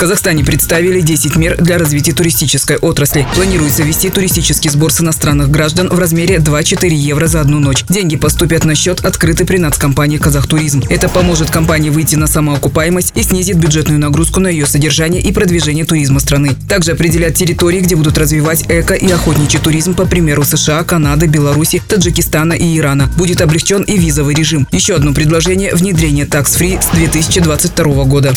Казахстане 0.00 0.42
представили 0.42 1.02
10 1.02 1.36
мер 1.36 1.58
для 1.58 1.76
развития 1.76 2.12
туристической 2.12 2.78
отрасли. 2.78 3.26
Планируется 3.34 3.82
ввести 3.82 4.08
туристический 4.08 4.70
сбор 4.70 4.90
с 4.90 5.02
иностранных 5.02 5.50
граждан 5.50 5.90
в 5.90 5.98
размере 5.98 6.36
2-4 6.36 6.88
евро 6.88 7.26
за 7.26 7.42
одну 7.42 7.58
ночь. 7.58 7.84
Деньги 7.86 8.16
поступят 8.16 8.64
на 8.64 8.74
счет 8.74 9.04
открытой 9.04 9.44
при 9.44 9.58
нацкомпании 9.58 10.16
«Казахтуризм». 10.16 10.82
Это 10.88 11.10
поможет 11.10 11.50
компании 11.50 11.90
выйти 11.90 12.16
на 12.16 12.28
самоокупаемость 12.28 13.12
и 13.14 13.22
снизит 13.22 13.58
бюджетную 13.58 14.00
нагрузку 14.00 14.40
на 14.40 14.48
ее 14.48 14.64
содержание 14.64 15.20
и 15.20 15.32
продвижение 15.32 15.84
туризма 15.84 16.20
страны. 16.20 16.56
Также 16.66 16.92
определят 16.92 17.34
территории, 17.34 17.80
где 17.80 17.94
будут 17.94 18.16
развивать 18.16 18.64
эко- 18.70 18.94
и 18.94 19.10
охотничий 19.12 19.58
туризм, 19.58 19.92
по 19.92 20.06
примеру 20.06 20.44
США, 20.44 20.82
Канады, 20.82 21.26
Беларуси, 21.26 21.82
Таджикистана 21.86 22.54
и 22.54 22.78
Ирана. 22.78 23.12
Будет 23.18 23.42
облегчен 23.42 23.82
и 23.82 23.98
визовый 23.98 24.34
режим. 24.34 24.66
Еще 24.72 24.94
одно 24.94 25.12
предложение– 25.12 25.74
внедрение 25.74 26.24
такс-фри 26.24 26.78
с 26.80 26.96
2022 26.96 28.04
года. 28.04 28.32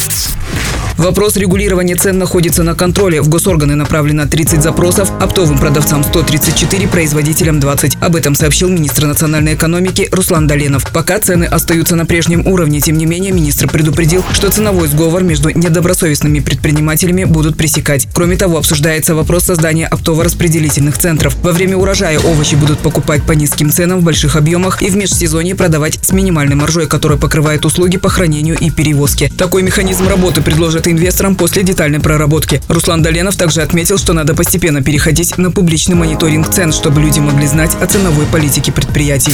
Вопрос 0.97 1.35
регулирования 1.37 1.95
цен 1.95 2.19
находится 2.19 2.61
на 2.61 2.75
контроле. 2.75 3.21
В 3.21 3.27
госорганы 3.27 3.75
направлено 3.75 4.27
30 4.27 4.61
запросов, 4.61 5.11
оптовым 5.19 5.57
продавцам 5.57 6.03
134, 6.03 6.87
производителям 6.87 7.59
20. 7.59 7.97
Об 7.99 8.15
этом 8.15 8.35
сообщил 8.35 8.69
министр 8.69 9.07
национальной 9.07 9.55
экономики 9.55 10.07
Руслан 10.11 10.45
Доленов. 10.45 10.85
Пока 10.91 11.19
цены 11.19 11.45
остаются 11.45 11.95
на 11.95 12.05
прежнем 12.05 12.45
уровне, 12.45 12.79
тем 12.79 12.97
не 12.97 13.07
менее 13.07 13.31
министр 13.31 13.67
предупредил, 13.67 14.23
что 14.33 14.51
ценовой 14.51 14.87
сговор 14.87 15.23
между 15.23 15.49
недобросовестными 15.49 16.39
предпринимателями 16.39 17.23
будут 17.23 17.57
пресекать. 17.57 18.07
Кроме 18.13 18.37
того, 18.37 18.59
обсуждается 18.59 19.15
вопрос 19.15 19.45
создания 19.45 19.87
оптово-распределительных 19.87 20.97
центров. 20.99 21.35
Во 21.41 21.53
время 21.53 21.75
урожая 21.75 22.19
овощи 22.19 22.53
будут 22.53 22.79
покупать 22.79 23.23
по 23.23 23.31
низким 23.31 23.71
ценам 23.71 23.99
в 23.99 24.03
больших 24.03 24.35
объемах 24.35 24.81
и 24.83 24.89
в 24.89 24.95
межсезонье 24.95 25.55
продавать 25.55 25.97
с 26.03 26.11
минимальной 26.11 26.55
маржой, 26.55 26.85
которая 26.85 27.17
покрывает 27.17 27.65
услуги 27.65 27.97
по 27.97 28.09
хранению 28.09 28.57
и 28.59 28.69
перевозке. 28.69 29.31
Такой 29.35 29.63
механизм 29.63 30.07
работы 30.07 30.41
предложит 30.41 30.82
это 30.83 30.91
инвесторам 30.91 31.35
после 31.35 31.63
детальной 31.63 32.01
проработки. 32.01 32.61
Руслан 32.67 33.01
Доленов 33.01 33.37
также 33.37 33.61
отметил, 33.61 33.97
что 33.97 34.11
надо 34.11 34.35
постепенно 34.35 34.83
переходить 34.83 35.37
на 35.37 35.49
публичный 35.49 35.95
мониторинг 35.95 36.49
цен, 36.49 36.73
чтобы 36.73 36.99
люди 36.99 37.19
могли 37.19 37.47
знать 37.47 37.71
о 37.79 37.87
ценовой 37.87 38.25
политике 38.25 38.73
предприятий. 38.73 39.31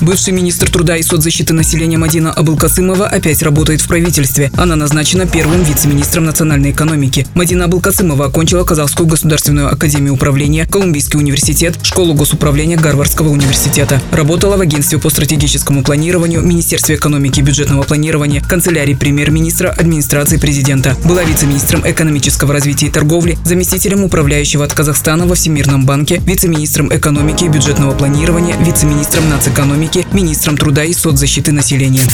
Бывший 0.00 0.32
министр 0.32 0.70
труда 0.70 0.96
и 0.96 1.02
соцзащиты 1.02 1.54
населения 1.54 1.98
Мадина 1.98 2.32
Абылкасымова 2.32 3.08
опять 3.08 3.42
работает 3.42 3.80
в 3.80 3.88
правительстве. 3.88 4.50
Она 4.56 4.76
назначена 4.76 5.26
первым 5.26 5.64
вице-министром 5.64 6.24
национальной 6.24 6.70
экономики. 6.70 7.26
Мадина 7.34 7.64
Абылкасымова 7.64 8.26
окончила 8.26 8.62
Казахскую 8.62 9.08
государственную 9.08 9.72
академию 9.72 10.14
управления, 10.14 10.66
Колумбийский 10.66 11.18
университет, 11.18 11.78
школу 11.82 12.14
госуправления 12.14 12.76
Гарвардского 12.76 13.30
университета. 13.30 14.00
Работала 14.12 14.56
в 14.56 14.60
агентстве 14.60 14.98
по 14.98 15.10
стратегическому 15.10 15.82
планированию, 15.82 16.42
Министерстве 16.42 16.94
экономики 16.94 17.40
и 17.40 17.42
бюджетного 17.42 17.82
планирования, 17.82 18.40
канцелярии 18.40 18.94
премьер-министра, 18.94 19.70
администрации 19.70 20.36
президента. 20.36 20.96
Была 21.04 21.24
вице-министром 21.24 21.82
экономического 21.84 22.52
развития 22.52 22.86
и 22.86 22.90
торговли, 22.90 23.36
заместителем 23.44 24.04
управляющего 24.04 24.64
от 24.64 24.72
Казахстана 24.74 25.26
во 25.26 25.34
Всемирном 25.34 25.86
банке, 25.86 26.22
вице-министром 26.24 26.94
экономики 26.94 27.44
и 27.44 27.48
бюджетного 27.48 27.94
планирования, 27.96 28.56
вице-министром 28.58 29.28
нацэкономики, 29.28 29.87
министром 30.12 30.56
труда 30.56 30.84
и 30.84 30.92
соцзащиты 30.92 31.50
населения. 31.52 32.04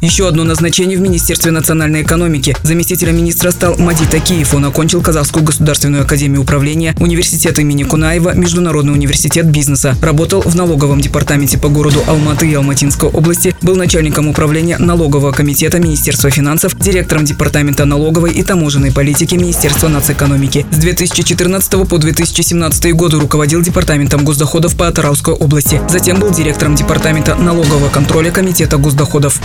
Еще 0.00 0.26
одно 0.26 0.44
назначение 0.44 0.96
в 0.96 1.02
Министерстве 1.02 1.50
национальной 1.50 2.02
экономики. 2.02 2.56
Заместителем 2.62 3.18
министра 3.18 3.50
стал 3.50 3.76
Мади 3.76 4.06
Такиев. 4.06 4.54
Он 4.54 4.64
окончил 4.64 5.02
Казахскую 5.02 5.44
государственную 5.44 6.04
академию 6.04 6.40
управления, 6.40 6.94
университет 6.98 7.58
имени 7.58 7.82
Кунаева, 7.82 8.34
Международный 8.34 8.94
университет 8.94 9.44
бизнеса. 9.50 9.94
Работал 10.00 10.40
в 10.40 10.56
налоговом 10.56 11.02
департаменте 11.02 11.58
по 11.58 11.68
городу 11.68 12.02
Алматы 12.06 12.48
и 12.50 12.54
Алматинской 12.54 13.10
области. 13.10 13.54
Был 13.60 13.76
начальником 13.76 14.26
управления 14.26 14.78
налогового 14.78 15.32
комитета 15.32 15.78
Министерства 15.78 16.30
финансов, 16.30 16.78
директором 16.78 17.26
департамента 17.26 17.84
налоговой 17.84 18.32
и 18.32 18.42
таможенной 18.42 18.92
политики 18.92 19.34
Министерства 19.34 19.88
нацэкономики. 19.88 20.64
С 20.70 20.78
2014 20.78 21.86
по 21.86 21.98
2017 21.98 22.94
годы 22.94 23.20
руководил 23.20 23.60
департаментом 23.60 24.24
госдоходов 24.24 24.76
по 24.76 24.88
Атарауской 24.88 25.34
области. 25.34 25.78
Затем 25.90 26.20
был 26.20 26.30
директором 26.30 26.74
департамента 26.74 27.34
налогового 27.34 27.90
контроля 27.90 28.30
Комитета 28.30 28.78
госдоходов. 28.78 29.40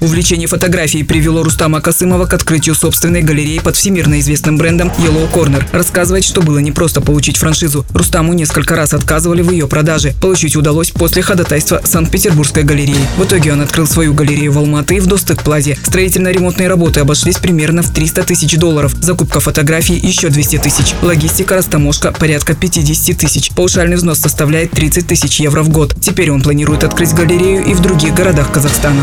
Увлечение 0.00 0.46
фотографией 0.46 1.04
привело 1.04 1.42
Рустама 1.42 1.80
Касымова 1.80 2.26
к 2.26 2.34
открытию 2.34 2.74
собственной 2.74 3.22
галереи 3.22 3.58
под 3.60 3.76
всемирно 3.76 4.20
известным 4.20 4.58
брендом 4.58 4.92
Yellow 4.98 5.30
Corner. 5.32 5.64
Рассказывает, 5.72 6.22
что 6.22 6.42
было 6.42 6.58
не 6.58 6.70
просто 6.70 7.00
получить 7.00 7.38
франшизу. 7.38 7.86
Рустаму 7.94 8.34
несколько 8.34 8.76
раз 8.76 8.92
отказывали 8.92 9.40
в 9.40 9.50
ее 9.50 9.66
продаже. 9.66 10.14
Получить 10.20 10.54
удалось 10.54 10.90
после 10.90 11.22
ходатайства 11.22 11.80
Санкт-Петербургской 11.82 12.62
галереи. 12.62 13.08
В 13.16 13.24
итоге 13.24 13.52
он 13.52 13.62
открыл 13.62 13.86
свою 13.86 14.12
галерею 14.12 14.52
в 14.52 14.58
Алматы 14.58 15.00
в 15.00 15.06
Достык-Плазе. 15.06 15.78
Строительно-ремонтные 15.82 16.68
работы 16.68 17.00
обошлись 17.00 17.38
примерно 17.38 17.82
в 17.82 17.90
300 17.92 18.24
тысяч 18.24 18.56
долларов. 18.56 18.94
Закупка 19.00 19.40
фотографий 19.40 19.96
еще 19.96 20.28
200 20.28 20.58
тысяч. 20.58 20.94
Логистика, 21.00 21.56
растаможка 21.56 22.12
порядка 22.12 22.54
50 22.54 23.16
тысяч. 23.16 23.50
Паушальный 23.52 23.96
взнос 23.96 24.18
составляет 24.18 24.72
30 24.72 25.06
тысяч 25.06 25.40
евро 25.40 25.62
в 25.62 25.70
год. 25.70 25.94
Теперь 26.00 26.30
он 26.30 26.42
планирует 26.42 26.84
открыть 26.84 27.14
галерею 27.14 27.64
и 27.64 27.72
в 27.72 27.80
других 27.80 28.14
городах 28.14 28.52
Казахстана. 28.52 29.02